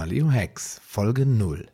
[0.00, 1.68] Paleo Hacks Folge 0.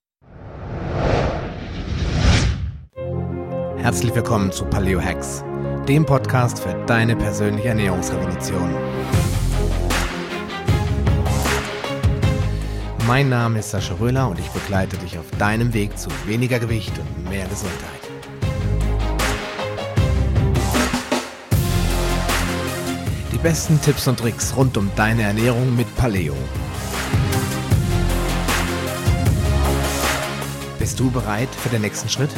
[3.77, 5.45] Herzlich willkommen zu Paleo Hacks,
[5.87, 8.75] dem Podcast für deine persönliche Ernährungsrevolution.
[13.07, 16.99] Mein Name ist Sascha Röhler und ich begleite dich auf deinem Weg zu weniger Gewicht
[16.99, 17.79] und mehr Gesundheit.
[23.33, 26.35] Die besten Tipps und Tricks rund um deine Ernährung mit Paleo.
[30.87, 32.31] Bist du bereit für den nächsten Schritt?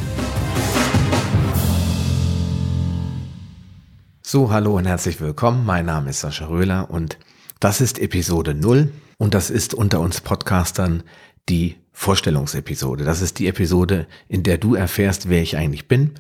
[4.23, 5.67] So, hallo und herzlich willkommen.
[5.67, 7.19] Mein Name ist Sascha Röhler und
[7.61, 11.03] das ist Episode 0 und das ist unter uns Podcastern
[11.51, 13.05] die Vorstellungsepisode.
[13.05, 16.15] Das ist die Episode, in der du erfährst, wer ich eigentlich bin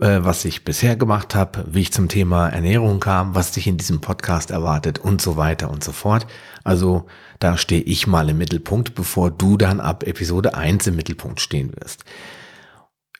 [0.00, 3.76] äh, was ich bisher gemacht habe, wie ich zum Thema Ernährung kam, was dich in
[3.76, 6.26] diesem Podcast erwartet und so weiter und so fort.
[6.64, 7.06] Also
[7.40, 11.72] da stehe ich mal im Mittelpunkt, bevor du dann ab Episode 1 im Mittelpunkt stehen
[11.74, 12.04] wirst.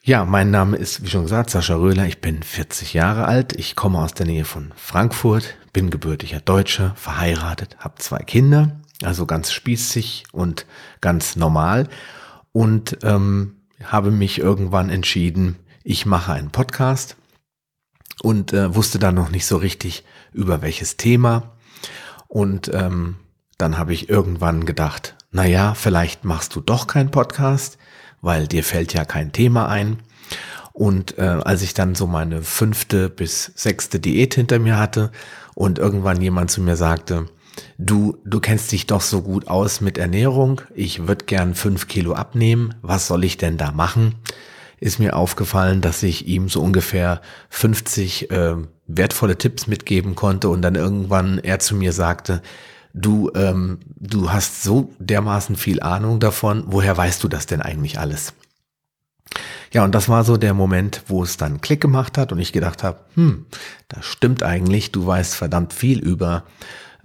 [0.02, 2.06] Ja, mein Name ist, wie schon gesagt, Sascha Röhler.
[2.06, 3.52] Ich bin 40 Jahre alt.
[3.58, 9.26] Ich komme aus der Nähe von Frankfurt, bin gebürtiger Deutscher, verheiratet, habe zwei Kinder, also
[9.26, 10.66] ganz spießig und
[11.00, 11.88] ganz normal
[12.52, 17.16] und ähm, habe mich irgendwann entschieden, ich mache einen Podcast
[18.22, 21.56] und äh, wusste dann noch nicht so richtig über welches Thema.
[22.28, 23.16] Und ähm,
[23.60, 27.78] dann habe ich irgendwann gedacht, na ja, vielleicht machst du doch keinen Podcast,
[28.20, 29.98] weil dir fällt ja kein Thema ein.
[30.72, 35.10] Und äh, als ich dann so meine fünfte bis sechste Diät hinter mir hatte
[35.54, 37.26] und irgendwann jemand zu mir sagte,
[37.78, 42.14] du, du kennst dich doch so gut aus mit Ernährung, ich würde gern fünf Kilo
[42.14, 44.14] abnehmen, was soll ich denn da machen?
[44.80, 48.54] ist mir aufgefallen, dass ich ihm so ungefähr 50 äh,
[48.86, 52.42] wertvolle Tipps mitgeben konnte und dann irgendwann er zu mir sagte,
[52.92, 57.98] du, ähm, du hast so dermaßen viel Ahnung davon, woher weißt du das denn eigentlich
[57.98, 58.34] alles?
[59.72, 62.52] Ja, und das war so der Moment, wo es dann Klick gemacht hat und ich
[62.52, 63.46] gedacht habe, hm,
[63.88, 66.44] das stimmt eigentlich, du weißt verdammt viel über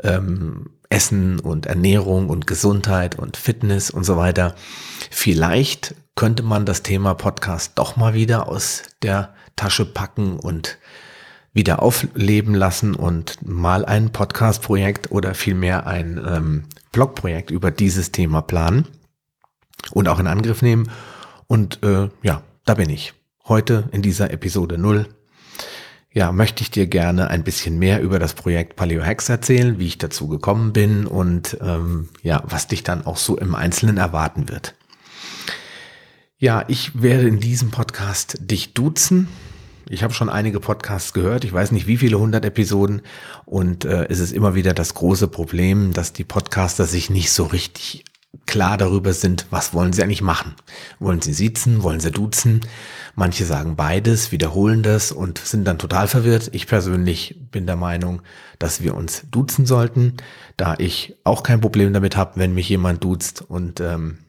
[0.04, 4.56] ähm, Essen und Ernährung und Gesundheit und Fitness und so weiter.
[5.12, 10.78] Vielleicht könnte man das Thema Podcast doch mal wieder aus der Tasche packen und
[11.56, 18.42] wieder aufleben lassen und mal ein Podcast-Projekt oder vielmehr ein ähm, Blog-Projekt über dieses Thema
[18.42, 18.86] planen
[19.92, 20.92] und auch in Angriff nehmen.
[21.48, 23.14] Und äh, ja, da bin ich.
[23.48, 25.08] Heute in dieser Episode 0.
[26.12, 29.88] Ja, möchte ich dir gerne ein bisschen mehr über das Projekt Paleo Hacks erzählen, wie
[29.88, 34.50] ich dazu gekommen bin und ähm, ja, was dich dann auch so im Einzelnen erwarten
[34.50, 34.76] wird.
[36.38, 39.30] Ja, ich werde in diesem Podcast dich duzen.
[39.88, 43.02] Ich habe schon einige Podcasts gehört, ich weiß nicht wie viele hundert Episoden
[43.46, 47.44] und äh, es ist immer wieder das große Problem, dass die Podcaster sich nicht so
[47.44, 48.04] richtig
[48.46, 50.56] klar darüber sind, was wollen sie eigentlich machen.
[51.00, 52.62] Wollen sie sitzen, wollen sie duzen?
[53.16, 56.50] Manche sagen beides, wiederholen das und sind dann total verwirrt.
[56.52, 58.22] Ich persönlich bin der Meinung,
[58.60, 60.18] dass wir uns duzen sollten,
[60.58, 64.20] da ich auch kein Problem damit habe, wenn mich jemand duzt und ähm,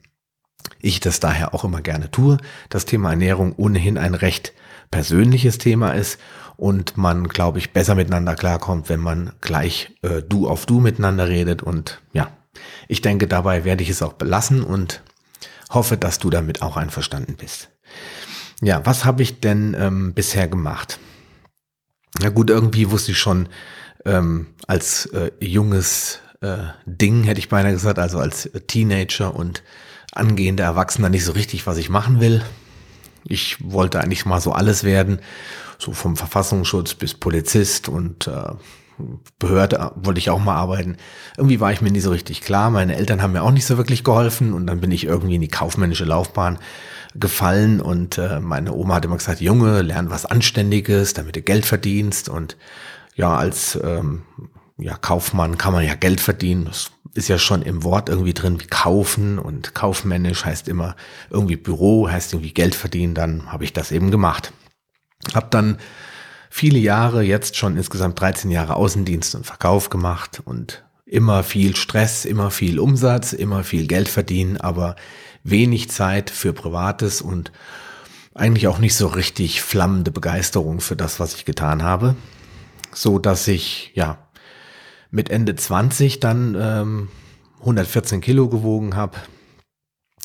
[0.79, 2.37] ich das daher auch immer gerne tue.
[2.69, 4.53] Das Thema Ernährung ohnehin ein recht
[4.91, 6.19] persönliches Thema ist
[6.55, 11.27] und man, glaube ich, besser miteinander klarkommt, wenn man gleich äh, du auf du miteinander
[11.27, 11.61] redet.
[11.61, 12.29] Und ja,
[12.87, 15.03] ich denke, dabei werde ich es auch belassen und
[15.69, 17.69] hoffe, dass du damit auch einverstanden bist.
[18.61, 20.99] Ja, was habe ich denn ähm, bisher gemacht?
[22.19, 23.49] Na gut, irgendwie wusste ich schon
[24.05, 29.63] ähm, als äh, junges äh, Ding, hätte ich beinahe gesagt, also als Teenager und
[30.11, 32.43] angehender Erwachsener nicht so richtig, was ich machen will.
[33.27, 35.19] Ich wollte eigentlich mal so alles werden,
[35.77, 38.53] so vom Verfassungsschutz bis Polizist und äh,
[39.39, 40.97] Behörde wollte ich auch mal arbeiten.
[41.37, 42.71] Irgendwie war ich mir nie so richtig klar.
[42.71, 45.41] Meine Eltern haben mir auch nicht so wirklich geholfen und dann bin ich irgendwie in
[45.41, 46.57] die kaufmännische Laufbahn
[47.13, 51.65] gefallen und äh, meine Oma hat immer gesagt, Junge, lern was Anständiges, damit du Geld
[51.65, 52.57] verdienst und
[53.15, 54.23] ja, als ähm,
[54.77, 56.65] ja, Kaufmann kann man ja Geld verdienen.
[56.65, 60.95] Das ist ja schon im Wort irgendwie drin, wie kaufen und kaufmännisch heißt immer
[61.29, 64.53] irgendwie Büro, heißt irgendwie Geld verdienen, dann habe ich das eben gemacht.
[65.33, 65.77] Hab dann
[66.49, 72.25] viele Jahre, jetzt schon insgesamt 13 Jahre Außendienst und Verkauf gemacht und immer viel Stress,
[72.25, 74.95] immer viel Umsatz, immer viel Geld verdienen, aber
[75.43, 77.51] wenig Zeit für Privates und
[78.35, 82.15] eigentlich auch nicht so richtig flammende Begeisterung für das, was ich getan habe,
[82.93, 84.26] so dass ich ja
[85.11, 87.09] mit Ende 20 dann ähm,
[87.59, 89.17] 114 Kilo gewogen habe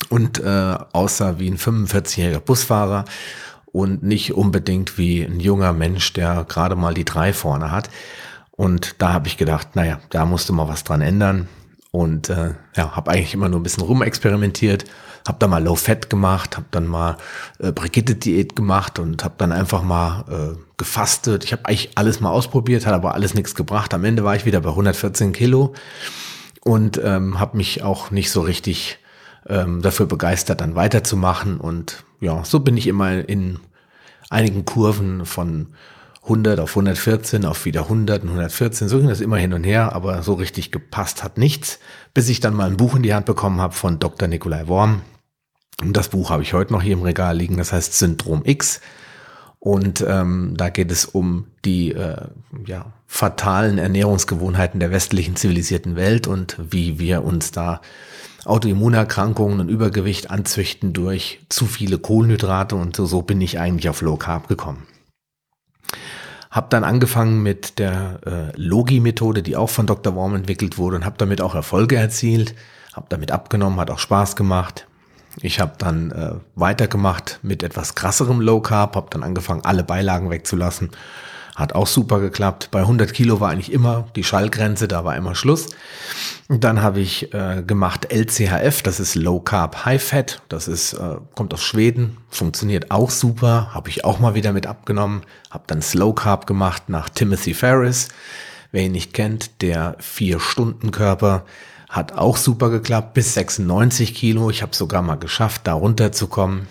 [0.09, 3.05] und äh, aussah wie ein 45-jähriger Busfahrer
[3.65, 7.89] und nicht unbedingt wie ein junger Mensch, der gerade mal die drei vorne hat.
[8.51, 11.47] Und da habe ich gedacht, naja, da musste mal was dran ändern.
[11.91, 14.85] und äh, ja, habe eigentlich immer nur ein bisschen rumexperimentiert,
[15.27, 17.17] habe dann mal Low Fat gemacht, habe dann mal
[17.59, 21.43] äh, Brigitte Diät gemacht und habe dann einfach mal äh, gefastet.
[21.43, 23.93] Ich habe eigentlich alles mal ausprobiert, hat aber alles nichts gebracht.
[23.93, 25.73] Am Ende war ich wieder bei 114 Kilo
[26.63, 28.99] und ähm, habe mich auch nicht so richtig
[29.47, 31.59] ähm, dafür begeistert, dann weiterzumachen.
[31.59, 33.59] Und ja, so bin ich immer in
[34.29, 35.67] einigen Kurven von
[36.23, 39.93] 100 auf 114, auf wieder 100 und 114, so ging das immer hin und her,
[39.93, 41.79] aber so richtig gepasst hat nichts,
[42.13, 44.29] bis ich dann mal ein Buch in die Hand bekommen habe von Dr.
[44.29, 45.01] Nikolai Worm.
[45.81, 48.81] Und das Buch habe ich heute noch hier im Regal liegen, das heißt Syndrom X.
[49.59, 52.27] Und ähm, da geht es um die äh,
[52.65, 57.79] ja, fatalen Ernährungsgewohnheiten der westlichen zivilisierten Welt und wie wir uns da
[58.43, 64.01] Autoimmunerkrankungen und Übergewicht anzüchten durch zu viele Kohlenhydrate und so, so bin ich eigentlich auf
[64.01, 64.85] Low Carb gekommen.
[66.51, 70.13] Hab dann angefangen mit der äh, Logi-Methode, die auch von Dr.
[70.13, 72.53] Worm entwickelt wurde und habe damit auch Erfolge erzielt,
[72.93, 74.87] habe damit abgenommen, hat auch Spaß gemacht.
[75.41, 80.29] Ich habe dann äh, weitergemacht mit etwas krasserem Low Carb, habe dann angefangen, alle Beilagen
[80.29, 80.91] wegzulassen
[81.55, 82.69] hat auch super geklappt.
[82.71, 85.67] Bei 100 Kilo war eigentlich immer die Schallgrenze, da war immer Schluss.
[86.47, 90.93] Und dann habe ich äh, gemacht LCHF, das ist Low Carb High Fat, das ist
[90.93, 95.21] äh, kommt aus Schweden, funktioniert auch super, habe ich auch mal wieder mit abgenommen,
[95.51, 98.09] habe dann Slow Carb gemacht nach Timothy Ferris.
[98.71, 101.45] Wer ihn nicht kennt, der vier Stunden Körper
[101.93, 104.49] hat auch super geklappt bis 96 Kilo.
[104.49, 106.67] Ich habe sogar mal geschafft, da runterzukommen.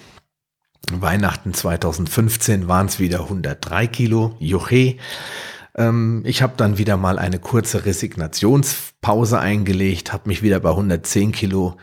[0.90, 4.34] Weihnachten 2015 waren es wieder 103 Kilo.
[4.40, 4.96] Juche.
[5.76, 11.30] Ähm, ich habe dann wieder mal eine kurze Resignationspause eingelegt, habe mich wieder bei 110
[11.30, 11.76] Kilo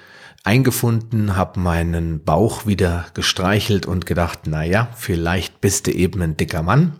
[0.44, 6.36] eingefunden, habe meinen Bauch wieder gestreichelt und gedacht, na ja, vielleicht bist du eben ein
[6.36, 6.91] dicker Mann.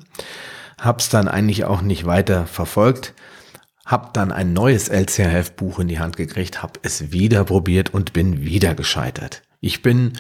[0.80, 3.14] Hab's dann eigentlich auch nicht weiter verfolgt.
[3.90, 8.46] Hab dann ein neues LCHF-Buch in die Hand gekriegt, hab es wieder probiert und bin
[8.46, 9.42] wieder gescheitert.
[9.62, 10.14] Ich bin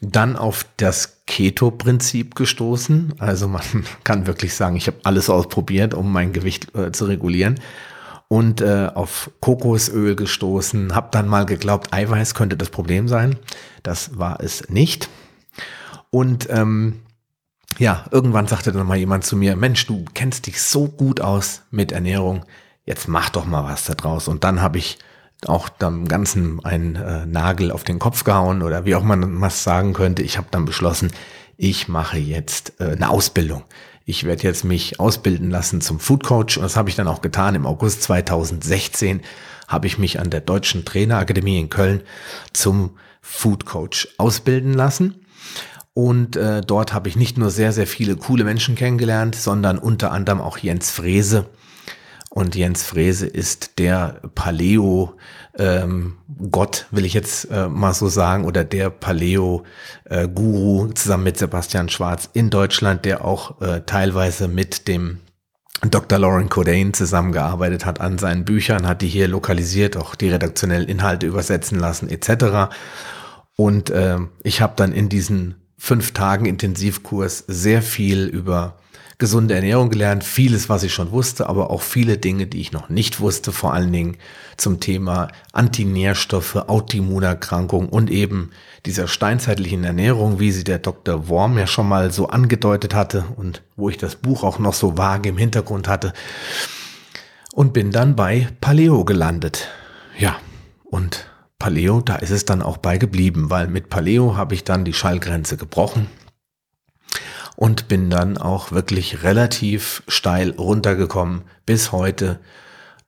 [0.00, 3.14] dann auf das Keto-Prinzip gestoßen.
[3.18, 3.62] Also man
[4.04, 7.60] kann wirklich sagen, ich habe alles ausprobiert, um mein Gewicht äh, zu regulieren.
[8.26, 13.36] Und äh, auf Kokosöl gestoßen, habe dann mal geglaubt, Eiweiß könnte das Problem sein.
[13.84, 15.08] Das war es nicht.
[16.10, 17.02] Und ähm,
[17.78, 21.62] ja, irgendwann sagte dann mal jemand zu mir, Mensch, du kennst dich so gut aus
[21.70, 22.44] mit Ernährung,
[22.84, 24.28] jetzt mach doch mal was da draus.
[24.28, 24.98] Und dann habe ich
[25.44, 29.64] auch dem Ganzen einen äh, Nagel auf den Kopf gehauen oder wie auch man was
[29.64, 30.22] sagen könnte.
[30.22, 31.12] Ich habe dann beschlossen,
[31.56, 33.64] ich mache jetzt äh, eine Ausbildung.
[34.04, 37.22] Ich werde jetzt mich ausbilden lassen zum Food Coach und das habe ich dann auch
[37.22, 37.54] getan.
[37.54, 39.20] Im August 2016
[39.68, 42.02] habe ich mich an der Deutschen Trainerakademie in Köln
[42.52, 45.25] zum Food Coach ausbilden lassen.
[45.96, 50.12] Und äh, dort habe ich nicht nur sehr, sehr viele coole Menschen kennengelernt, sondern unter
[50.12, 51.46] anderem auch Jens Frese,
[52.36, 55.14] und Jens Frese ist der Paleo
[55.58, 56.18] ähm,
[56.90, 59.64] will ich jetzt äh, mal so sagen, oder der Paleo
[60.04, 60.28] äh,
[60.94, 65.20] zusammen mit Sebastian Schwarz in Deutschland, der auch äh, teilweise mit dem
[65.80, 66.18] Dr.
[66.18, 71.26] Lauren Codain zusammengearbeitet hat an seinen Büchern, hat die hier lokalisiert, auch die redaktionellen Inhalte
[71.26, 72.74] übersetzen lassen etc.
[73.56, 78.76] Und äh, ich habe dann in diesen fünf Tagen Intensivkurs sehr viel über
[79.18, 82.90] gesunde Ernährung gelernt, vieles, was ich schon wusste, aber auch viele Dinge, die ich noch
[82.90, 84.18] nicht wusste, vor allen Dingen
[84.58, 88.50] zum Thema Antinährstoffe, Autoimmunerkrankung und eben
[88.84, 91.28] dieser steinzeitlichen Ernährung, wie sie der Dr.
[91.28, 94.98] Worm ja schon mal so angedeutet hatte und wo ich das Buch auch noch so
[94.98, 96.12] vage im Hintergrund hatte.
[97.52, 99.68] Und bin dann bei Paleo gelandet.
[100.18, 100.36] Ja,
[100.84, 101.26] und
[101.58, 104.92] Paleo, da ist es dann auch bei geblieben, weil mit Paleo habe ich dann die
[104.92, 106.08] Schallgrenze gebrochen
[107.56, 112.38] und bin dann auch wirklich relativ steil runtergekommen bis heute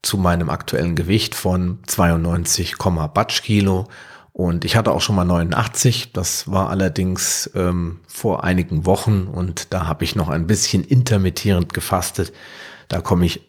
[0.01, 2.77] zu meinem aktuellen Gewicht von 92,
[3.13, 3.87] Batsch Kilo.
[4.33, 9.73] Und ich hatte auch schon mal 89, das war allerdings ähm, vor einigen Wochen und
[9.73, 12.31] da habe ich noch ein bisschen intermittierend gefastet.
[12.87, 13.48] Da komme ich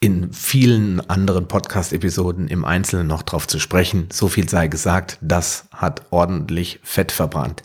[0.00, 4.08] in vielen anderen Podcast-Episoden im Einzelnen noch drauf zu sprechen.
[4.12, 7.62] So viel sei gesagt, das hat ordentlich Fett verbrannt.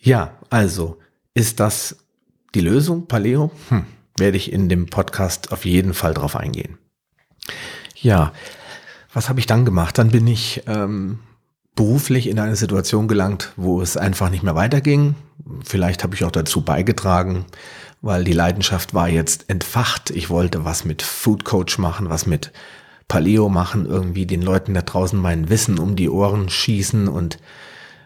[0.00, 0.98] Ja, also
[1.34, 1.96] ist das
[2.54, 3.50] die Lösung, Paleo?
[3.68, 3.84] Hm,
[4.16, 6.78] werde ich in dem Podcast auf jeden Fall drauf eingehen.
[7.96, 8.32] Ja,
[9.12, 9.98] was habe ich dann gemacht?
[9.98, 11.18] Dann bin ich ähm,
[11.74, 15.16] beruflich in eine Situation gelangt, wo es einfach nicht mehr weiterging.
[15.64, 17.46] Vielleicht habe ich auch dazu beigetragen,
[18.04, 20.10] weil die Leidenschaft war jetzt entfacht.
[20.10, 22.52] Ich wollte was mit Food Coach machen, was mit
[23.08, 27.38] Paleo machen, irgendwie den Leuten da draußen mein Wissen um die Ohren schießen und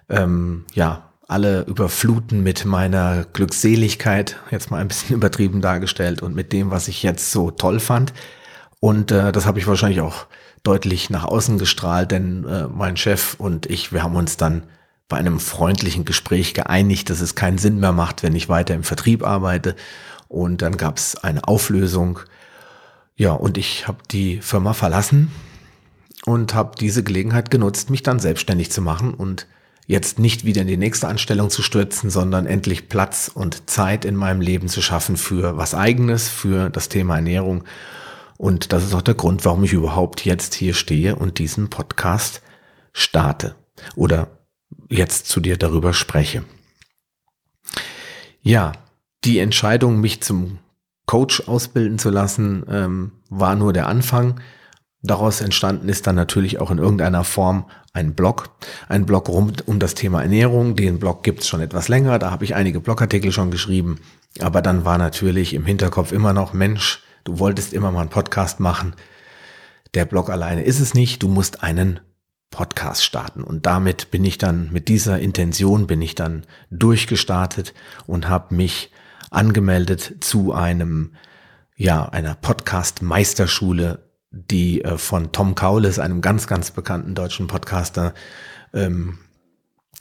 [0.09, 6.53] ähm, ja, alle überfluten mit meiner Glückseligkeit, jetzt mal ein bisschen übertrieben dargestellt und mit
[6.53, 8.13] dem, was ich jetzt so toll fand.
[8.81, 10.27] Und äh, das habe ich wahrscheinlich auch
[10.63, 14.63] deutlich nach außen gestrahlt, denn äh, mein Chef und ich, wir haben uns dann
[15.09, 18.83] bei einem freundlichen Gespräch geeinigt, dass es keinen Sinn mehr macht, wenn ich weiter im
[18.83, 19.75] Vertrieb arbeite.
[20.29, 22.21] Und dann gab es eine Auflösung.
[23.17, 25.33] Ja, und ich habe die Firma verlassen
[26.27, 29.47] und habe diese Gelegenheit genutzt, mich dann selbstständig zu machen und
[29.87, 34.15] jetzt nicht wieder in die nächste Anstellung zu stürzen, sondern endlich Platz und Zeit in
[34.15, 37.65] meinem Leben zu schaffen für was eigenes, für das Thema Ernährung.
[38.37, 42.43] Und das ist auch der Grund, warum ich überhaupt jetzt hier stehe und diesen Podcast
[42.93, 43.55] starte
[43.97, 44.38] oder
[44.89, 46.45] jetzt zu dir darüber spreche.
[48.41, 48.73] Ja,
[49.25, 50.59] die Entscheidung, mich zum
[51.07, 54.41] Coach ausbilden zu lassen, ähm, war nur der Anfang.
[55.03, 58.51] Daraus entstanden ist dann natürlich auch in irgendeiner Form ein Blog,
[58.89, 60.77] ein Blog rund um das Thema Ernährung.
[60.77, 64.01] Den Blog gibt's schon etwas länger, da habe ich einige Blogartikel schon geschrieben.
[64.41, 68.61] Aber dann war natürlich im Hinterkopf immer noch, Mensch, du wolltest immer mal einen Podcast
[68.61, 68.95] machen.
[69.95, 72.01] Der Blog alleine ist es nicht, du musst einen
[72.51, 73.43] Podcast starten.
[73.43, 77.75] Und damit bin ich dann, mit dieser Intention bin ich dann durchgestartet
[78.07, 78.91] und habe mich
[79.31, 81.15] angemeldet zu einem,
[81.77, 88.15] ja, einer Podcast-Meisterschule die äh, von Tom Kaulis, einem ganz, ganz bekannten deutschen Podcaster,
[88.75, 89.19] ähm,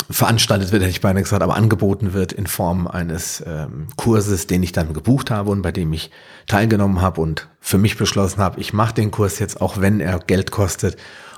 [0.10, 4.64] veranstaltet wird, hätte ich beinahe gesagt, aber angeboten wird in Form eines ähm, Kurses, den
[4.64, 6.12] ich dann gebucht habe und bei dem ich
[6.46, 10.20] teilgenommen habe und für mich beschlossen habe, ich mache den Kurs jetzt, auch wenn er
[10.20, 10.98] Geld kostet,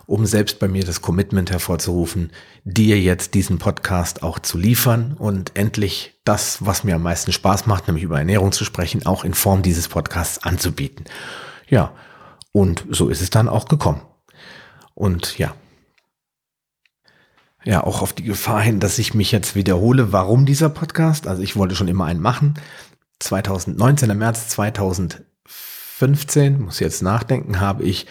[0.09, 2.31] um selbst bei mir das Commitment hervorzurufen,
[2.63, 7.67] dir jetzt diesen Podcast auch zu liefern und endlich das, was mir am meisten Spaß
[7.67, 11.05] macht, nämlich über Ernährung zu sprechen, auch in Form dieses Podcasts anzubieten.
[11.69, 11.93] Ja,
[12.51, 14.01] und so ist es dann auch gekommen.
[14.95, 15.53] Und ja.
[17.63, 21.27] Ja, auch auf die Gefahr hin, dass ich mich jetzt wiederhole, warum dieser Podcast?
[21.27, 22.55] Also ich wollte schon immer einen machen.
[23.19, 24.57] 2019, im März
[25.99, 28.05] 2015, muss jetzt nachdenken, habe ich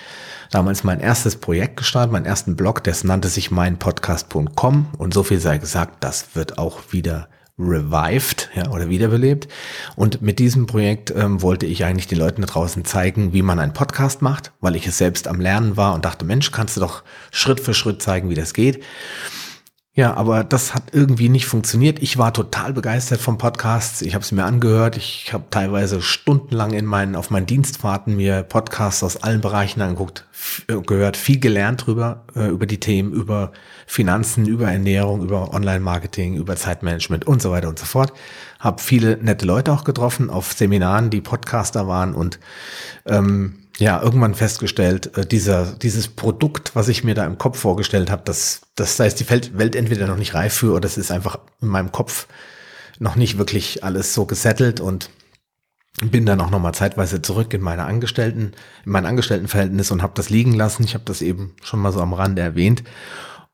[0.50, 5.40] damals mein erstes Projekt gestartet, meinen ersten Blog, das nannte sich meinpodcast.com und so viel
[5.40, 7.28] sei gesagt, das wird auch wieder
[7.58, 9.48] revived ja, oder wiederbelebt.
[9.96, 13.58] Und mit diesem Projekt ähm, wollte ich eigentlich den Leuten da draußen zeigen, wie man
[13.58, 16.80] einen Podcast macht, weil ich es selbst am Lernen war und dachte, Mensch, kannst du
[16.80, 17.02] doch
[17.32, 18.84] Schritt für Schritt zeigen, wie das geht.
[19.98, 22.00] Ja, aber das hat irgendwie nicht funktioniert.
[22.00, 24.00] Ich war total begeistert vom Podcast.
[24.02, 24.96] Ich habe es mir angehört.
[24.96, 30.24] Ich habe teilweise stundenlang in meinen auf meinen Dienstfahrten mir Podcasts aus allen Bereichen angeguckt,
[30.68, 33.50] äh, gehört, viel gelernt drüber äh, über die Themen, über
[33.88, 38.12] Finanzen, über Ernährung, über Online-Marketing, über Zeitmanagement und so weiter und so fort.
[38.60, 42.38] Habe viele nette Leute auch getroffen auf Seminaren, die Podcaster waren und
[43.04, 48.10] ähm, ja, irgendwann festgestellt, äh, dieser, dieses Produkt, was ich mir da im Kopf vorgestellt
[48.10, 51.12] habe, das, das da ist die Welt entweder noch nicht reif für oder es ist
[51.12, 52.26] einfach in meinem Kopf
[52.98, 55.10] noch nicht wirklich alles so gesettelt und
[56.00, 58.52] bin dann auch nochmal zeitweise zurück in meine Angestellten,
[58.84, 60.84] in mein Angestelltenverhältnis und habe das liegen lassen.
[60.84, 62.84] Ich habe das eben schon mal so am Rande erwähnt.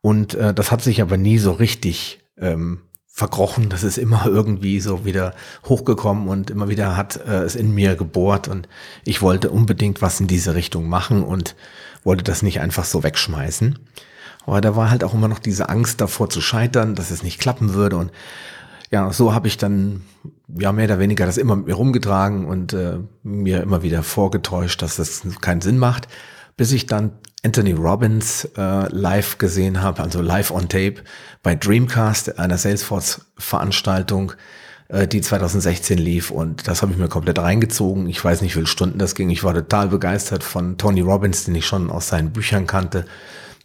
[0.02, 2.80] Und äh, das hat sich aber nie so richtig ähm,
[3.14, 3.68] verkrochen.
[3.68, 5.34] Das ist immer irgendwie so wieder
[5.66, 8.68] hochgekommen und immer wieder hat äh, es in mir gebohrt und
[9.04, 11.54] ich wollte unbedingt was in diese Richtung machen und
[12.02, 13.78] wollte das nicht einfach so wegschmeißen.
[14.46, 17.38] Aber da war halt auch immer noch diese Angst davor zu scheitern, dass es nicht
[17.38, 18.10] klappen würde und
[18.90, 20.02] ja, so habe ich dann
[20.48, 24.82] ja mehr oder weniger das immer mit mir rumgetragen und äh, mir immer wieder vorgetäuscht,
[24.82, 26.08] dass das keinen Sinn macht,
[26.56, 27.12] bis ich dann
[27.44, 30.96] Anthony Robbins äh, live gesehen habe, also live on tape
[31.42, 34.32] bei Dreamcast, einer Salesforce-Veranstaltung,
[34.88, 38.08] äh, die 2016 lief und das habe ich mir komplett reingezogen.
[38.08, 39.28] Ich weiß nicht, wie viele Stunden das ging.
[39.30, 43.04] Ich war total begeistert von Tony Robbins, den ich schon aus seinen Büchern kannte.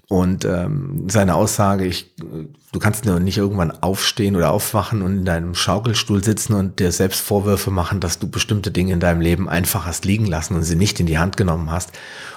[0.10, 5.25] Und ähm, seine Aussage, ich, du kannst nur nicht irgendwann aufstehen oder aufwachen und in
[5.25, 9.48] deinem Schaukelstuhl sitzen und dir selbst Vorwürfe machen, dass du bestimmte Dinge in deinem Leben
[9.48, 11.92] einfach hast liegen lassen und sie nicht in die Hand genommen hast.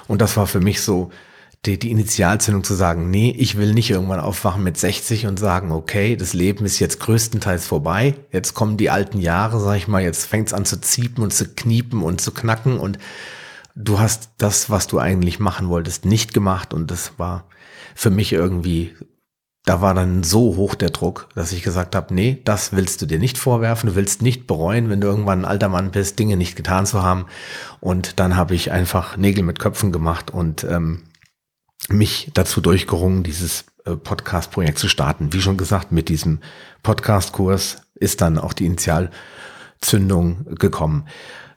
[0.07, 1.09] Und das war für mich so
[1.65, 5.71] die, die Initialzündung zu sagen, nee, ich will nicht irgendwann aufwachen mit 60 und sagen,
[5.71, 10.03] okay, das Leben ist jetzt größtenteils vorbei, jetzt kommen die alten Jahre, sag ich mal,
[10.03, 12.77] jetzt fängt's an zu ziepen und zu kniepen und zu knacken.
[12.77, 12.99] Und
[13.75, 17.45] du hast das, was du eigentlich machen wolltest, nicht gemacht und das war
[17.95, 18.95] für mich irgendwie,
[19.65, 23.05] da war dann so hoch der Druck, dass ich gesagt habe, nee, das willst du
[23.05, 26.37] dir nicht vorwerfen, du willst nicht bereuen, wenn du irgendwann ein alter Mann bist, Dinge
[26.37, 27.25] nicht getan zu haben
[27.79, 31.03] und dann habe ich einfach Nägel mit Köpfen gemacht und ähm,
[31.89, 35.33] mich dazu durchgerungen, dieses äh, Podcast-Projekt zu starten.
[35.33, 36.39] Wie schon gesagt, mit diesem
[36.81, 41.07] Podcast-Kurs ist dann auch die Initialzündung gekommen.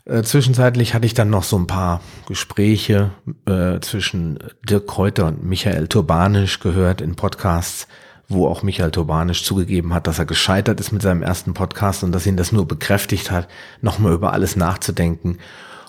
[0.06, 3.10] Äh, zwischenzeitlich hatte ich dann noch so ein paar Gespräche
[3.46, 7.88] äh, zwischen Dirk Kräuter und Michael Turbanisch gehört in Podcasts,
[8.28, 12.12] wo auch Michael Turbanisch zugegeben hat, dass er gescheitert ist mit seinem ersten Podcast und
[12.12, 13.48] dass ihn das nur bekräftigt hat,
[13.80, 15.38] nochmal über alles nachzudenken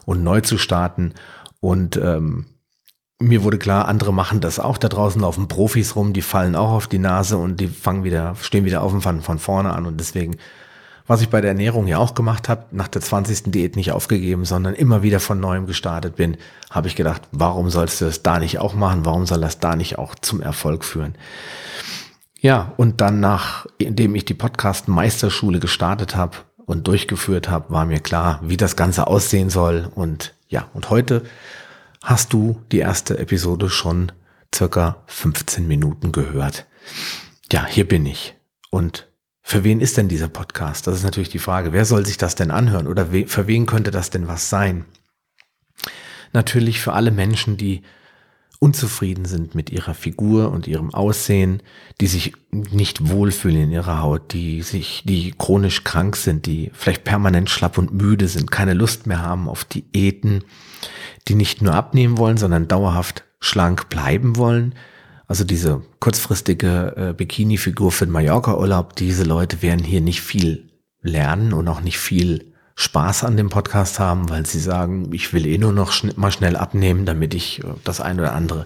[0.06, 1.14] und neu zu starten.
[1.60, 2.48] Und ähm,
[3.20, 4.80] mir wurde klar, andere machen das auch.
[4.80, 8.36] Da draußen laufen Profis rum, die fallen auch auf die Nase und die fangen wieder,
[8.42, 9.86] stehen wieder auf und fangen von vorne an.
[9.86, 10.38] Und deswegen,
[11.08, 13.52] was ich bei der Ernährung ja auch gemacht habe, nach der 20.
[13.52, 16.38] Diät nicht aufgegeben, sondern immer wieder von neuem gestartet bin,
[16.70, 19.06] habe ich gedacht, warum sollst du das da nicht auch machen?
[19.06, 21.16] Warum soll das da nicht auch zum Erfolg führen?
[22.40, 27.86] Ja, und dann nach, indem ich die Podcast Meisterschule gestartet habe und durchgeführt habe, war
[27.86, 29.90] mir klar, wie das Ganze aussehen soll.
[29.96, 31.24] Und ja, und heute
[32.04, 34.12] hast du die erste Episode schon
[34.54, 36.66] circa 15 Minuten gehört.
[37.52, 38.36] Ja, hier bin ich.
[38.70, 39.08] Und
[39.50, 40.88] für wen ist denn dieser Podcast?
[40.88, 41.72] Das ist natürlich die Frage.
[41.72, 44.84] Wer soll sich das denn anhören oder für wen könnte das denn was sein?
[46.34, 47.84] Natürlich für alle Menschen, die
[48.60, 51.64] unzufrieden sind mit ihrer Figur und ihrem Aussehen,
[52.02, 57.06] die sich nicht wohlfühlen in ihrer Haut, die sich, die chronisch krank sind, die vielleicht
[57.06, 60.44] permanent schlapp und müde sind, keine Lust mehr haben auf Diäten,
[61.30, 64.76] die nicht nur abnehmen wollen, sondern dauerhaft schlank bleiben wollen.
[65.28, 70.70] Also diese kurzfristige äh, Bikini-Figur für den Mallorca-Urlaub, diese Leute werden hier nicht viel
[71.02, 75.46] lernen und auch nicht viel Spaß an dem Podcast haben, weil sie sagen, ich will
[75.46, 78.66] eh nur noch schn mal schnell abnehmen, damit ich äh, das ein oder andere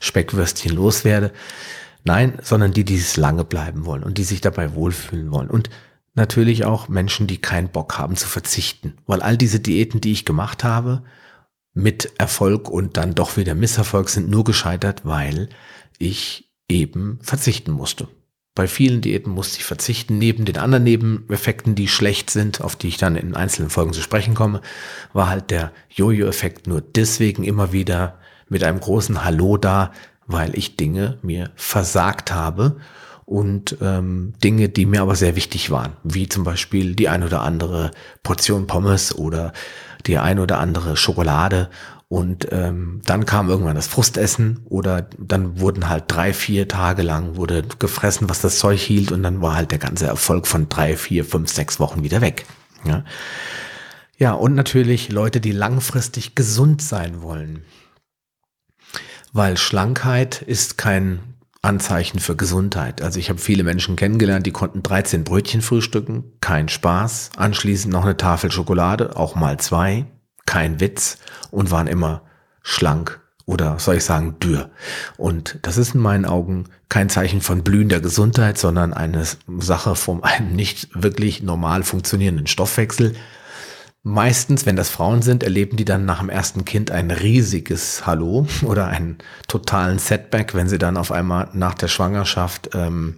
[0.00, 1.32] Speckwürstchen loswerde.
[2.04, 5.50] Nein, sondern die, die es lange bleiben wollen und die sich dabei wohlfühlen wollen.
[5.50, 5.70] Und
[6.14, 8.94] natürlich auch Menschen, die keinen Bock haben zu verzichten.
[9.06, 11.02] Weil all diese Diäten, die ich gemacht habe,
[11.74, 15.48] mit Erfolg und dann doch wieder Misserfolg sind nur gescheitert, weil
[15.98, 18.08] ich eben verzichten musste.
[18.54, 20.16] Bei vielen Diäten musste ich verzichten.
[20.16, 24.00] Neben den anderen Nebeneffekten, die schlecht sind, auf die ich dann in einzelnen Folgen zu
[24.00, 24.62] sprechen komme,
[25.12, 29.92] war halt der Jojo-Effekt nur deswegen immer wieder mit einem großen Hallo da,
[30.26, 32.78] weil ich Dinge mir versagt habe
[33.26, 37.42] und ähm, Dinge, die mir aber sehr wichtig waren, wie zum Beispiel die ein oder
[37.42, 37.90] andere
[38.22, 39.52] Portion Pommes oder
[40.06, 41.68] die ein oder andere Schokolade
[42.08, 47.34] und ähm, dann kam irgendwann das Frustessen oder dann wurden halt drei, vier Tage lang
[47.34, 50.96] wurde gefressen, was das Zeug hielt und dann war halt der ganze Erfolg von drei,
[50.96, 52.46] vier, fünf, sechs Wochen wieder weg.
[52.84, 53.04] Ja,
[54.18, 57.64] ja und natürlich Leute, die langfristig gesund sein wollen.
[59.32, 61.18] Weil Schlankheit ist kein
[61.60, 63.02] Anzeichen für Gesundheit.
[63.02, 68.04] Also ich habe viele Menschen kennengelernt, die konnten 13 Brötchen frühstücken, kein Spaß, anschließend noch
[68.04, 70.06] eine Tafel Schokolade, auch mal zwei,
[70.46, 71.18] kein Witz
[71.50, 72.22] und waren immer
[72.62, 74.70] schlank oder soll ich sagen dürr.
[75.16, 79.24] Und das ist in meinen Augen kein Zeichen von blühender Gesundheit, sondern eine
[79.58, 83.14] Sache von einem nicht wirklich normal funktionierenden Stoffwechsel,
[84.08, 88.46] Meistens, wenn das Frauen sind, erleben die dann nach dem ersten Kind ein riesiges Hallo
[88.62, 93.16] oder einen totalen Setback, wenn sie dann auf einmal nach der Schwangerschaft ähm,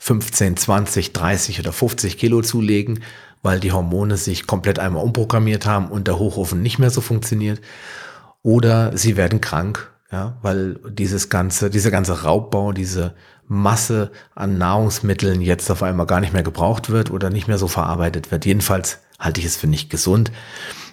[0.00, 3.04] 15, 20, 30 oder 50 Kilo zulegen,
[3.44, 7.60] weil die Hormone sich komplett einmal umprogrammiert haben und der Hochofen nicht mehr so funktioniert.
[8.42, 13.14] Oder sie werden krank, ja, weil dieses ganze, dieser ganze Raubbau, diese
[13.46, 17.68] Masse an Nahrungsmitteln jetzt auf einmal gar nicht mehr gebraucht wird oder nicht mehr so
[17.68, 18.46] verarbeitet wird.
[18.46, 20.32] Jedenfalls halte ich es für nicht gesund.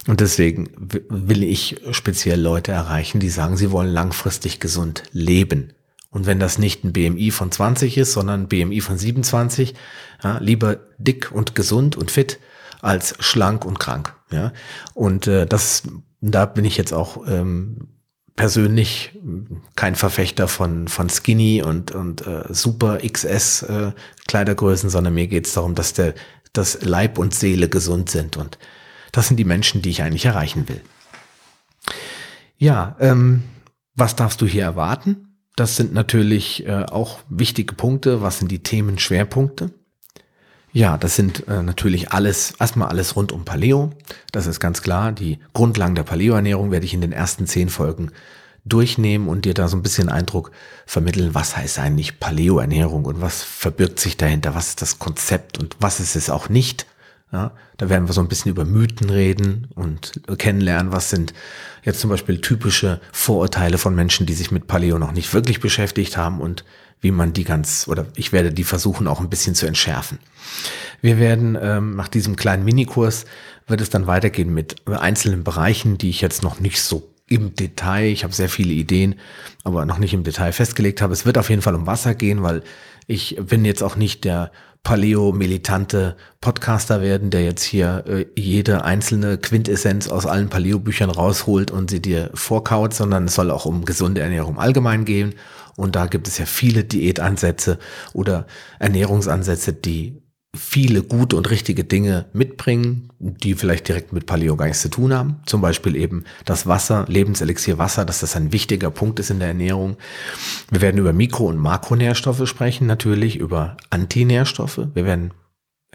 [0.07, 0.69] Und deswegen
[1.09, 5.71] will ich speziell Leute erreichen, die sagen, sie wollen langfristig gesund leben.
[6.11, 9.73] Und wenn das nicht ein BMI von 20 ist, sondern ein BMI von 27,
[10.23, 12.39] ja, lieber dick und gesund und fit
[12.81, 14.13] als schlank und krank.
[14.29, 14.51] Ja,
[14.93, 15.83] und äh, das,
[16.19, 17.87] da bin ich jetzt auch ähm,
[18.35, 19.17] persönlich
[19.75, 23.91] kein Verfechter von von Skinny und und äh, Super XS äh,
[24.27, 26.13] Kleidergrößen, sondern mir geht es darum, dass der
[26.53, 28.35] dass Leib und Seele gesund sind.
[28.35, 28.57] Und
[29.13, 30.81] das sind die Menschen, die ich eigentlich erreichen will.
[32.57, 33.43] Ja, ähm,
[33.95, 35.30] was darfst du hier erwarten?
[35.55, 38.21] Das sind natürlich äh, auch wichtige Punkte.
[38.21, 39.71] Was sind die Themenschwerpunkte?
[40.73, 43.91] Ja, das sind äh, natürlich alles, erstmal alles rund um Paleo.
[44.31, 45.11] Das ist ganz klar.
[45.11, 48.11] Die Grundlagen der Paleo-Ernährung werde ich in den ersten zehn Folgen
[48.63, 50.51] durchnehmen und dir da so ein bisschen Eindruck
[50.85, 55.75] vermitteln, was heißt eigentlich Paleo-Ernährung und was verbirgt sich dahinter, was ist das Konzept und
[55.79, 56.85] was ist es auch nicht.
[57.31, 61.33] Ja, da werden wir so ein bisschen über Mythen reden und kennenlernen, was sind
[61.83, 66.17] jetzt zum Beispiel typische Vorurteile von Menschen, die sich mit Paleo noch nicht wirklich beschäftigt
[66.17, 66.65] haben und
[66.99, 70.19] wie man die ganz, oder ich werde die versuchen auch ein bisschen zu entschärfen.
[71.01, 73.25] Wir werden ähm, nach diesem kleinen Minikurs
[73.65, 78.07] wird es dann weitergehen mit einzelnen Bereichen, die ich jetzt noch nicht so im Detail,
[78.07, 79.15] ich habe sehr viele Ideen,
[79.63, 81.13] aber noch nicht im Detail festgelegt habe.
[81.13, 82.61] Es wird auf jeden Fall um Wasser gehen, weil
[83.07, 84.51] ich bin jetzt auch nicht der
[84.83, 91.89] Paleo-militante Podcaster werden, der jetzt hier äh, jede einzelne Quintessenz aus allen Paleo-Büchern rausholt und
[91.91, 95.35] sie dir vorkaut, sondern es soll auch um gesunde Ernährung allgemein gehen.
[95.77, 97.77] Und da gibt es ja viele Diätansätze
[98.13, 98.47] oder
[98.79, 100.21] Ernährungsansätze, die
[100.55, 105.13] viele gute und richtige Dinge mitbringen, die vielleicht direkt mit Paleo gar nichts zu tun
[105.13, 105.37] haben.
[105.45, 109.49] Zum Beispiel eben das Wasser, Lebenselixier Wasser, dass das ein wichtiger Punkt ist in der
[109.49, 109.95] Ernährung.
[110.69, 114.89] Wir werden über Mikro- und Makronährstoffe sprechen, natürlich über Antinährstoffe.
[114.93, 115.33] Wir werden,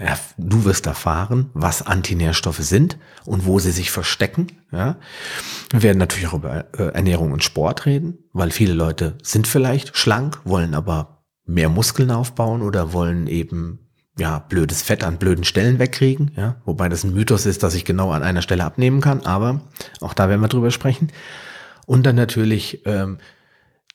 [0.00, 4.46] ja, du wirst erfahren, was Antinährstoffe sind und wo sie sich verstecken.
[4.72, 4.96] Ja.
[5.70, 9.98] Wir werden natürlich auch über äh, Ernährung und Sport reden, weil viele Leute sind vielleicht
[9.98, 13.85] schlank, wollen aber mehr Muskeln aufbauen oder wollen eben
[14.18, 17.84] ja, blödes Fett an blöden Stellen wegkriegen, ja, wobei das ein Mythos ist, dass ich
[17.84, 19.60] genau an einer Stelle abnehmen kann, aber
[20.00, 21.12] auch da werden wir drüber sprechen.
[21.86, 23.18] Und dann natürlich ähm,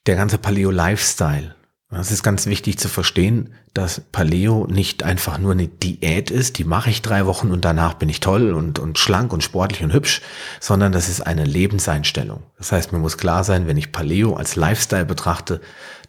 [0.05, 1.55] der ganze Paleo-Lifestyle.
[1.93, 6.63] Es ist ganz wichtig zu verstehen, dass Paleo nicht einfach nur eine Diät ist, die
[6.63, 9.91] mache ich drei Wochen und danach bin ich toll und, und schlank und sportlich und
[9.91, 10.21] hübsch,
[10.61, 12.43] sondern das ist eine Lebenseinstellung.
[12.57, 15.59] Das heißt, mir muss klar sein, wenn ich Paleo als Lifestyle betrachte,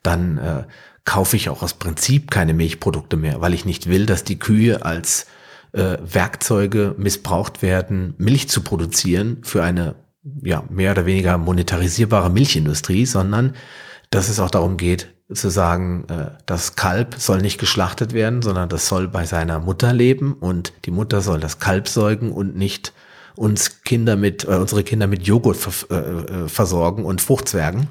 [0.04, 0.64] dann äh,
[1.04, 4.84] kaufe ich auch aus Prinzip keine Milchprodukte mehr, weil ich nicht will, dass die Kühe
[4.84, 5.26] als
[5.72, 9.96] äh, Werkzeuge missbraucht werden, Milch zu produzieren für eine
[10.42, 13.54] ja mehr oder weniger monetarisierbare Milchindustrie, sondern
[14.10, 18.68] dass es auch darum geht zu sagen, äh, das Kalb soll nicht geschlachtet werden, sondern
[18.68, 22.92] das soll bei seiner Mutter leben und die Mutter soll das Kalb säugen und nicht
[23.34, 27.88] uns Kinder mit äh, unsere Kinder mit Joghurt vers äh, äh versorgen und Fruchtzwergen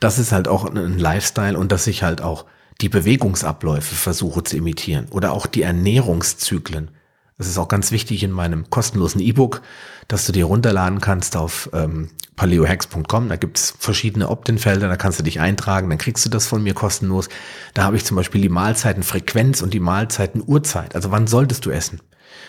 [0.00, 2.44] das ist halt auch ein Lifestyle und dass ich halt auch
[2.80, 6.90] die Bewegungsabläufe versuche zu imitieren oder auch die Ernährungszyklen.
[7.38, 9.62] Das ist auch ganz wichtig in meinem kostenlosen E-Book,
[10.08, 13.28] dass du dir runterladen kannst auf ähm, paleohacks.com.
[13.28, 16.74] Da gibt's verschiedene Opt-in-Felder, da kannst du dich eintragen, dann kriegst du das von mir
[16.74, 17.28] kostenlos.
[17.74, 20.96] Da habe ich zum Beispiel die Mahlzeitenfrequenz und die Mahlzeitenuhrzeit.
[20.96, 22.00] Also wann solltest du essen?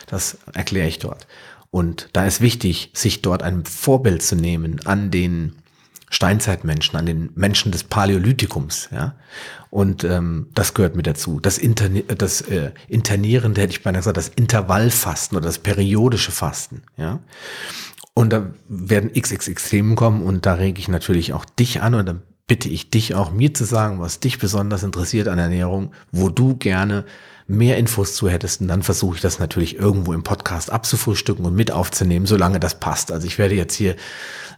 [0.08, 1.28] Das erkläre ich dort.
[1.70, 5.56] Und da ist wichtig, sich dort ein Vorbild zu nehmen an den
[6.10, 9.16] Steinzeitmenschen, an den Menschen des Paläolithikums, ja.
[9.70, 11.40] Und ähm, das gehört mit dazu.
[11.40, 16.84] Das, Interni das äh, Internierende, hätte ich beinahe gesagt, das Intervallfasten oder das periodische Fasten,
[16.98, 17.20] ja.
[18.14, 22.06] Und da werden xxx Themen kommen und da rege ich natürlich auch dich an und
[22.06, 26.30] dann bitte ich dich auch, mir zu sagen, was dich besonders interessiert an Ernährung, wo
[26.30, 27.06] du gerne
[27.48, 28.62] mehr Infos zu hättest.
[28.62, 32.80] Und dann versuche ich das natürlich irgendwo im Podcast abzufrühstücken und mit aufzunehmen, solange das
[32.80, 33.12] passt.
[33.12, 33.96] Also ich werde jetzt hier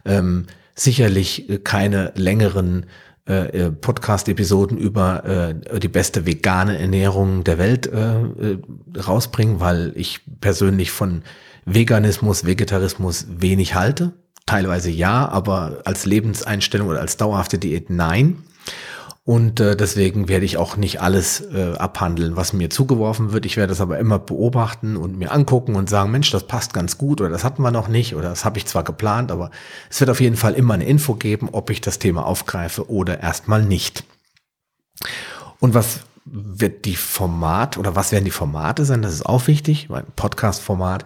[0.04, 2.86] ähm, sicherlich äh, keine längeren
[3.28, 8.58] äh, äh, Podcast-Episoden über äh, die beste vegane Ernährung der Welt äh, äh,
[8.98, 11.22] rausbringen, weil ich persönlich von
[11.64, 14.12] Veganismus, Vegetarismus wenig halte.
[14.44, 18.38] Teilweise ja, aber als Lebenseinstellung oder als dauerhafte Diät nein.
[19.24, 23.46] Und äh, deswegen werde ich auch nicht alles äh, abhandeln, was mir zugeworfen wird.
[23.46, 26.98] Ich werde es aber immer beobachten und mir angucken und sagen, Mensch, das passt ganz
[26.98, 29.52] gut oder das hatten wir noch nicht oder das habe ich zwar geplant, aber
[29.88, 33.20] es wird auf jeden Fall immer eine Info geben, ob ich das Thema aufgreife oder
[33.20, 34.02] erstmal nicht.
[35.60, 39.02] Und was wird die Format oder was werden die Formate sein?
[39.02, 41.04] Das ist auch wichtig, weil Podcast-Format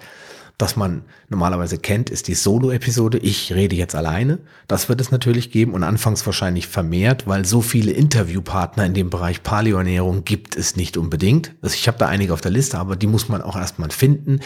[0.58, 3.18] das man normalerweise kennt, ist die Solo-Episode.
[3.18, 4.38] Ich rede jetzt alleine.
[4.68, 9.10] Das wird es natürlich geben und anfangs wahrscheinlich vermehrt, weil so viele Interviewpartner in dem
[9.10, 11.54] Bereich Paleoernährung gibt es nicht unbedingt.
[11.60, 14.40] Also ich habe da einige auf der Liste, aber die muss man auch erstmal finden.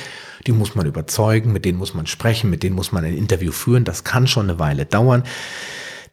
[0.49, 3.53] Die muss man überzeugen, mit denen muss man sprechen, mit denen muss man ein Interview
[3.53, 3.85] führen.
[3.85, 5.23] Das kann schon eine Weile dauern.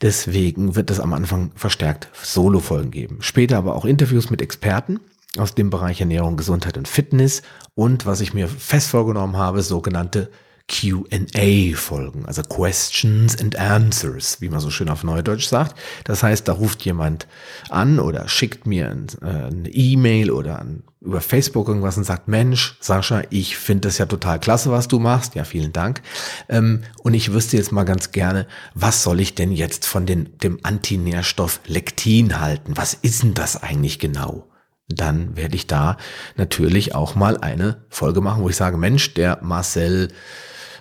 [0.03, 3.17] Deswegen wird es am Anfang verstärkt Solo-Folgen geben.
[3.21, 4.99] Später aber auch Interviews mit Experten
[5.39, 7.41] aus dem Bereich Ernährung, Gesundheit und Fitness
[7.75, 10.29] und was ich mir fest vorgenommen habe, sogenannte
[10.69, 15.79] QA-Folgen, also Questions and Answers, wie man so schön auf Neudeutsch sagt.
[16.03, 17.25] Das heißt, da ruft jemand
[17.69, 18.87] an oder schickt mir
[19.21, 23.97] äh, eine E-Mail oder ein, über Facebook irgendwas und sagt, Mensch, Sascha, ich finde das
[23.97, 25.35] ja total klasse, was du machst.
[25.35, 26.01] Ja, vielen Dank.
[26.49, 30.37] Ähm, und ich wüsste jetzt mal ganz gerne, was soll ich denn jetzt von den,
[30.39, 32.73] dem Antinährstoff Lektin halten?
[32.75, 34.45] Was ist denn das eigentlich genau?
[34.87, 35.97] Dann werde ich da
[36.35, 40.09] natürlich auch mal eine Folge machen, wo ich sage, Mensch, der Marcel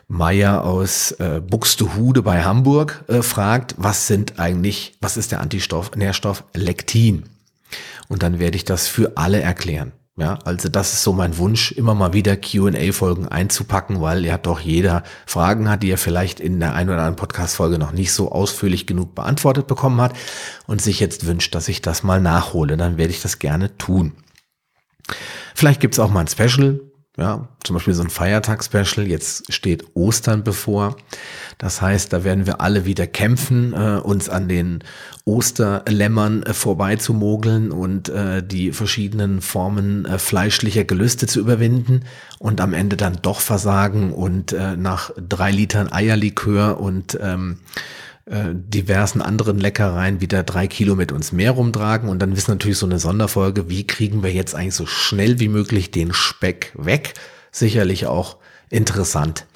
[0.08, 5.96] Meyer aus äh, Buxtehude bei Hamburg äh, fragt, was sind eigentlich, was ist der Antistoff,
[5.96, 7.24] Nährstoff Lektin?
[8.08, 9.92] Und dann werde ich das für alle erklären.
[10.18, 14.60] Ja, also das ist so mein Wunsch, immer mal wieder Q&A-Folgen einzupacken, weil ja doch
[14.60, 18.32] jeder Fragen hat, die er vielleicht in der einen oder anderen Podcast-Folge noch nicht so
[18.32, 20.16] ausführlich genug beantwortet bekommen hat
[20.66, 22.78] und sich jetzt wünscht, dass ich das mal nachhole.
[22.78, 24.14] Dann werde ich das gerne tun.
[25.54, 26.80] Vielleicht gibt's auch mal ein Special,
[27.18, 29.06] ja, zum Beispiel so ein Feiertagsspecial.
[29.06, 30.96] Jetzt steht Ostern bevor.
[31.56, 34.84] Das heißt, da werden wir alle wieder kämpfen, äh, uns an den
[35.24, 42.02] Osterlämmern äh, vorbeizumogeln und äh, die verschiedenen Formen äh, fleischlicher Gelüste zu überwinden
[42.38, 47.58] und am Ende dann doch versagen und äh, nach drei Litern Eierlikör und ähm,
[48.26, 52.08] äh, diversen anderen Leckereien wieder drei Kilo mit uns mehr rumtragen.
[52.08, 55.48] Und dann ist natürlich so eine Sonderfolge, wie kriegen wir jetzt eigentlich so schnell wie
[55.48, 57.14] möglich den Speck weg?
[57.52, 59.46] Sicherlich auch interessant.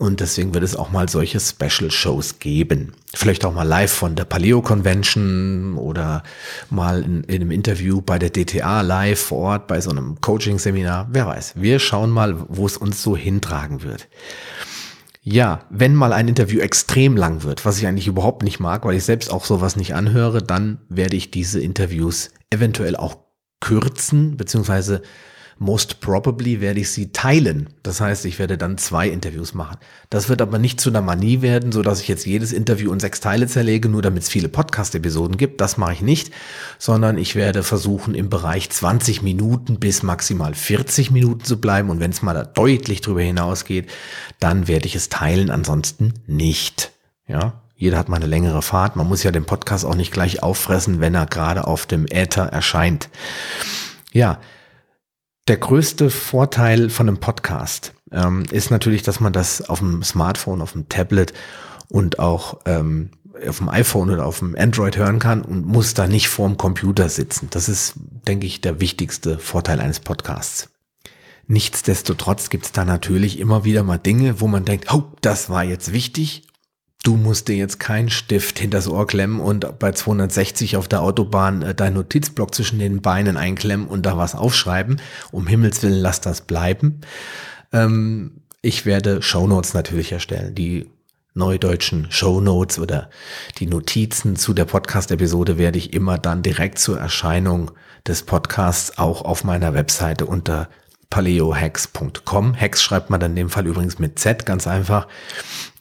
[0.00, 2.94] Und deswegen wird es auch mal solche Special Shows geben.
[3.14, 6.22] Vielleicht auch mal live von der Paleo Convention oder
[6.70, 10.58] mal in, in einem Interview bei der DTA live vor Ort bei so einem Coaching
[10.58, 11.06] Seminar.
[11.12, 11.52] Wer weiß.
[11.56, 14.08] Wir schauen mal, wo es uns so hintragen wird.
[15.22, 18.96] Ja, wenn mal ein Interview extrem lang wird, was ich eigentlich überhaupt nicht mag, weil
[18.96, 23.18] ich selbst auch sowas nicht anhöre, dann werde ich diese Interviews eventuell auch
[23.60, 25.02] kürzen, beziehungsweise
[25.62, 27.68] Most probably werde ich sie teilen.
[27.82, 29.76] Das heißt, ich werde dann zwei Interviews machen.
[30.08, 32.98] Das wird aber nicht zu einer Manie werden, so dass ich jetzt jedes Interview in
[32.98, 35.60] sechs Teile zerlege, nur damit es viele Podcast-Episoden gibt.
[35.60, 36.32] Das mache ich nicht,
[36.78, 41.90] sondern ich werde versuchen, im Bereich 20 Minuten bis maximal 40 Minuten zu bleiben.
[41.90, 43.90] Und wenn es mal deutlich drüber hinausgeht,
[44.38, 46.90] dann werde ich es teilen, ansonsten nicht.
[47.28, 48.96] Ja, jeder hat mal eine längere Fahrt.
[48.96, 52.46] Man muss ja den Podcast auch nicht gleich auffressen, wenn er gerade auf dem Äther
[52.46, 53.10] erscheint.
[54.10, 54.38] Ja,
[55.50, 60.62] der größte Vorteil von einem Podcast ähm, ist natürlich, dass man das auf dem Smartphone,
[60.62, 61.32] auf dem Tablet
[61.88, 63.10] und auch ähm,
[63.44, 67.08] auf dem iPhone oder auf dem Android hören kann und muss da nicht vorm Computer
[67.08, 67.48] sitzen.
[67.50, 67.94] Das ist,
[68.28, 70.68] denke ich, der wichtigste Vorteil eines Podcasts.
[71.48, 75.64] Nichtsdestotrotz gibt es da natürlich immer wieder mal Dinge, wo man denkt, oh, das war
[75.64, 76.44] jetzt wichtig
[77.02, 81.62] Du musst dir jetzt keinen Stift hinters Ohr klemmen und bei 260 auf der Autobahn
[81.62, 85.00] äh, deinen Notizblock zwischen den Beinen einklemmen und da was aufschreiben.
[85.32, 87.00] Um Himmels Willen lass das bleiben.
[87.72, 90.54] Ähm, ich werde Shownotes natürlich erstellen.
[90.54, 90.90] Die
[91.32, 93.08] neudeutschen Shownotes oder
[93.58, 97.70] die Notizen zu der Podcast-Episode werde ich immer dann direkt zur Erscheinung
[98.06, 100.68] des Podcasts auch auf meiner Webseite unter
[101.10, 102.58] paleohacks.com.
[102.58, 105.08] Hacks schreibt man dann in dem Fall übrigens mit Z, ganz einfach.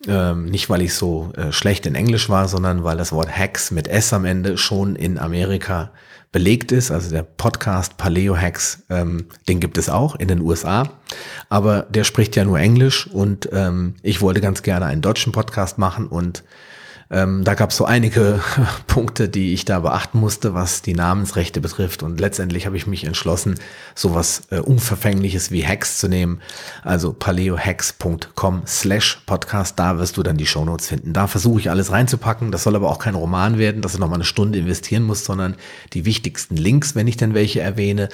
[0.08, 3.72] Ähm, nicht, weil ich so äh, schlecht in Englisch war, sondern weil das Wort Hacks
[3.72, 5.92] mit S am Ende schon in Amerika
[6.32, 6.92] belegt ist.
[6.92, 10.89] Also der Podcast Paleo Hacks, ähm, den gibt es auch in den USA.
[11.50, 15.78] Aber der spricht ja nur Englisch und ähm, ich wollte ganz gerne einen deutschen Podcast
[15.78, 16.44] machen und
[17.12, 18.39] ähm, da gab es so einige
[18.88, 22.04] Punkte, die ich da beachten musste, was die Namensrechte betrifft.
[22.04, 23.56] Und letztendlich habe ich mich entschlossen,
[23.95, 26.39] sowas äh, Unverfängliches wie Hacks zu nehmen.
[26.84, 29.80] Also paleohacks.com slash podcast.
[29.80, 31.13] Da wirst du dann die Shownotes finden.
[31.13, 32.52] Da versuche ich alles reinzupacken.
[32.52, 35.56] Das soll aber auch kein Roman werden, dass du nochmal eine Stunde investieren musst, sondern
[35.93, 38.10] die wichtigsten Links, wenn ich denn welche erwähne.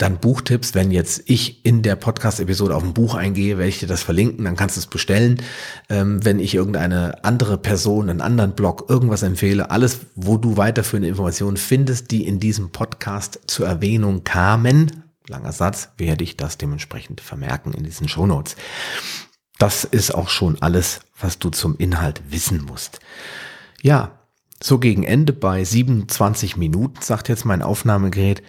[0.00, 3.86] Dann Buchtipps, wenn jetzt ich in der Podcast-Episode auf ein Buch eingehe, werde ich dir
[3.86, 5.42] das verlinken, dann kannst du es bestellen.
[5.90, 11.10] Ähm, wenn ich irgendeine andere Person, einen anderen Blog, irgendwas empfehle, alles, wo du weiterführende
[11.10, 17.20] Informationen findest, die in diesem Podcast zur Erwähnung kamen, langer Satz, werde ich das dementsprechend
[17.20, 18.56] vermerken in diesen Shownotes.
[19.58, 23.00] Das ist auch schon alles, was du zum Inhalt wissen musst.
[23.82, 24.12] Ja,
[24.62, 28.42] so gegen Ende bei 27 Minuten, sagt jetzt mein Aufnahmegerät,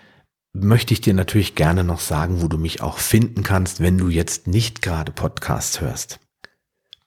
[0.54, 4.10] möchte ich dir natürlich gerne noch sagen, wo du mich auch finden kannst, wenn du
[4.10, 6.20] jetzt nicht gerade Podcasts hörst.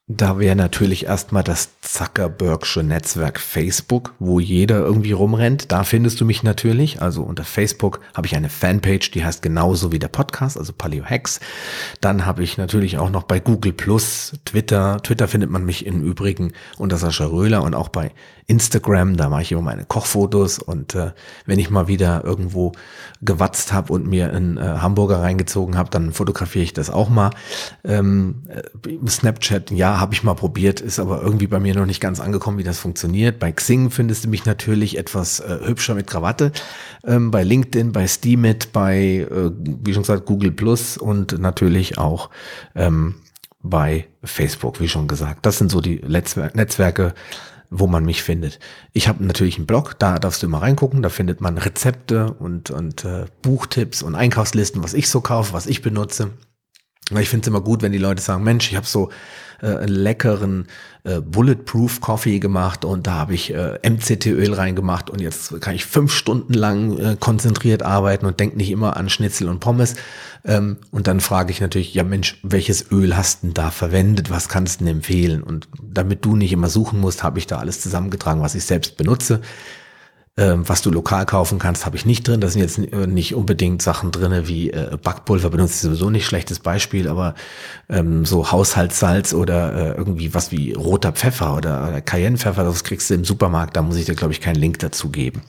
[0.07, 5.73] Da wäre natürlich erstmal das Zuckerbergsche Netzwerk Facebook, wo jeder irgendwie rumrennt.
[5.73, 7.01] Da findest du mich natürlich.
[7.01, 11.07] Also unter Facebook habe ich eine Fanpage, die heißt genauso wie der Podcast, also Paleo
[11.07, 11.41] Hacks.
[12.03, 14.99] Dann habe ich natürlich auch noch bei Google Plus, Twitter.
[15.03, 18.13] Twitter findet man mich im Übrigen unter Sascha Röhler und auch bei
[18.47, 19.17] Instagram.
[19.17, 21.13] Da mache ich immer meine Kochfotos und äh,
[21.47, 22.73] wenn ich mal wieder irgendwo
[23.23, 27.31] gewatzt habe und mir einen äh, Hamburger reingezogen habe, dann fotografiere ich das auch mal.
[27.85, 32.01] Ähm, äh, Snapchat, ja, habe ich mal probiert, ist aber irgendwie bei mir noch nicht
[32.01, 33.39] ganz angekommen, wie das funktioniert.
[33.39, 36.53] Bei Xing findest du mich natürlich etwas äh, hübscher mit Krawatte.
[37.05, 42.31] Ähm, bei LinkedIn, bei Steemit, bei, äh, wie schon gesagt, Google Plus und natürlich auch
[42.75, 43.17] ähm,
[43.63, 45.47] bei Facebook, wie schon gesagt.
[45.47, 47.15] Das sind so die Netzwer Netzwerke,
[47.77, 48.61] wo man mich findet.
[48.93, 52.71] Ich habe natürlich einen Blog, da darfst du immer reingucken, da findet man Rezepte und,
[52.71, 56.31] und äh, Buchtipps und Einkaufslisten, was ich so kaufe, was ich benutze.
[57.11, 59.11] Ich finde es immer gut, wenn die Leute sagen, Mensch, ich habe so
[59.61, 60.67] äh, einen leckeren
[61.05, 65.85] äh, Bulletproof Coffee gemacht und da habe ich äh, MCT-Öl reingemacht und jetzt kann ich
[65.85, 69.97] fünf Stunden lang äh, konzentriert arbeiten und denke nicht immer an Schnitzel und Pommes.
[70.47, 74.31] Ähm, und dann frage ich natürlich, ja Mensch, welches Öl hast du denn da verwendet?
[74.31, 75.43] Was kannst du denn empfehlen?
[75.43, 78.97] Und damit du nicht immer suchen musst, habe ich da alles zusammengetragen, was ich selbst
[78.97, 79.43] benutze.
[80.37, 82.41] Ähm, was du lokal kaufen kannst, habe ich nicht drin.
[82.41, 86.59] Da sind jetzt äh, nicht unbedingt Sachen drinne wie äh, Backpulver, ich sowieso nicht, schlechtes
[86.59, 87.35] Beispiel, aber
[87.89, 93.11] ähm, so Haushaltssalz oder äh, irgendwie was wie roter Pfeffer oder, oder Cayennepfeffer, das kriegst
[93.11, 95.43] du im Supermarkt, da muss ich dir, glaube ich, keinen Link dazu geben.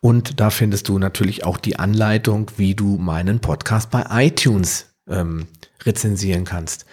[0.00, 5.46] Und da findest du natürlich auch die Anleitung, wie du meinen Podcast bei iTunes ähm,
[5.84, 6.86] rezensieren kannst.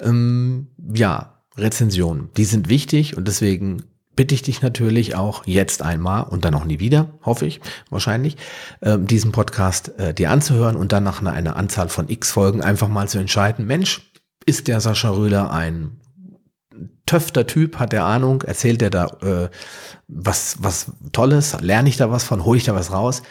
[0.00, 3.82] Ähm, ja, Rezensionen, die sind wichtig und deswegen
[4.14, 8.36] bitte ich dich natürlich auch jetzt einmal und dann auch nie wieder, hoffe ich, wahrscheinlich,
[8.80, 12.62] äh, diesen Podcast äh, dir anzuhören und dann nach einer, einer Anzahl von x Folgen
[12.62, 14.12] einfach mal zu entscheiden, Mensch,
[14.44, 16.00] ist der Sascha Röhler ein
[17.06, 19.50] töfter Typ, hat der Ahnung, erzählt er da äh,
[20.08, 23.22] was, was Tolles, lerne ich da was von, hole ich da was raus,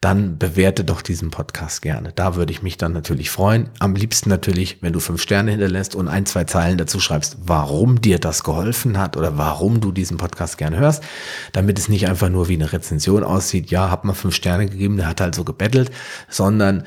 [0.00, 2.12] dann bewerte doch diesen Podcast gerne.
[2.14, 3.68] Da würde ich mich dann natürlich freuen.
[3.80, 8.00] Am liebsten natürlich, wenn du fünf Sterne hinterlässt und ein, zwei Zeilen dazu schreibst, warum
[8.00, 11.04] dir das geholfen hat oder warum du diesen Podcast gerne hörst,
[11.52, 14.96] damit es nicht einfach nur wie eine Rezension aussieht, ja, hab mal fünf Sterne gegeben,
[14.96, 15.90] der hat halt so gebettelt,
[16.30, 16.84] sondern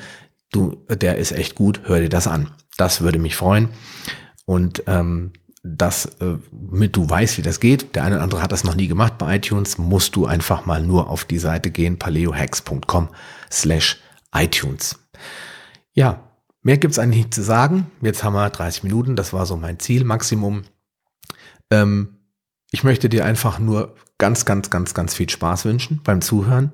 [0.50, 2.50] du, der ist echt gut, hör dir das an.
[2.76, 3.68] Das würde mich freuen.
[4.44, 5.32] Und ähm,
[5.64, 7.96] das äh, mit du weißt, wie das geht.
[7.96, 10.82] Der eine oder andere hat das noch nie gemacht bei iTunes, musst du einfach mal
[10.82, 13.08] nur auf die Seite gehen, paleohacks.com
[13.50, 13.98] slash
[14.34, 14.98] iTunes.
[15.94, 16.28] Ja,
[16.62, 17.90] mehr gibt's eigentlich nicht zu sagen.
[18.02, 20.64] Jetzt haben wir 30 Minuten, das war so mein Ziel, Maximum.
[21.70, 22.18] Ähm,
[22.70, 23.94] ich möchte dir einfach nur
[24.24, 26.72] ganz, ganz, ganz, ganz viel Spaß wünschen beim Zuhören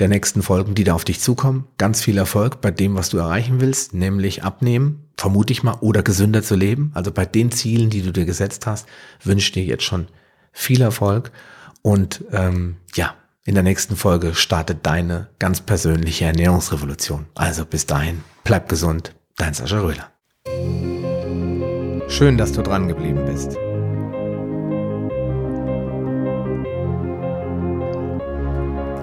[0.00, 1.66] der nächsten Folgen, die da auf dich zukommen.
[1.76, 6.02] Ganz viel Erfolg bei dem, was du erreichen willst, nämlich abnehmen, vermute ich mal, oder
[6.02, 6.90] gesünder zu leben.
[6.94, 8.86] Also bei den Zielen, die du dir gesetzt hast,
[9.22, 10.06] wünsche dir jetzt schon
[10.50, 11.30] viel Erfolg.
[11.82, 17.26] Und ähm, ja, in der nächsten Folge startet deine ganz persönliche Ernährungsrevolution.
[17.34, 20.10] Also bis dahin, bleib gesund, dein Sascha Röhler.
[22.08, 23.58] Schön, dass du dran geblieben bist.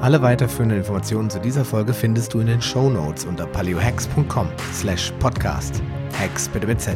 [0.01, 5.11] Alle weiterführenden Informationen zu dieser Folge findest du in den Show Notes unter paleohacks.com slash
[5.19, 5.81] podcast.
[6.19, 6.95] Hacks bitte mit Z.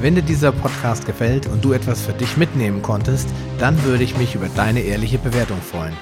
[0.00, 4.16] Wenn dir dieser Podcast gefällt und du etwas für dich mitnehmen konntest, dann würde ich
[4.16, 5.94] mich über deine ehrliche Bewertung freuen.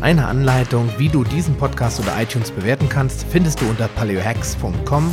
[0.00, 5.12] Eine Anleitung, wie du diesen Podcast oder iTunes bewerten kannst, findest du unter paleohacks.com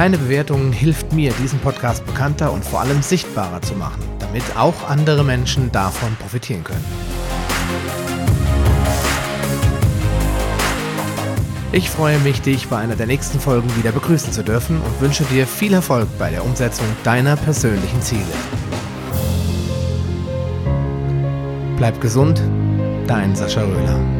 [0.00, 4.88] Deine Bewertung hilft mir, diesen Podcast bekannter und vor allem sichtbarer zu machen, damit auch
[4.88, 6.82] andere Menschen davon profitieren können.
[11.72, 15.24] Ich freue mich, dich bei einer der nächsten Folgen wieder begrüßen zu dürfen und wünsche
[15.24, 18.22] dir viel Erfolg bei der Umsetzung deiner persönlichen Ziele.
[21.76, 22.40] Bleib gesund,
[23.06, 24.19] dein Sascha Röhler.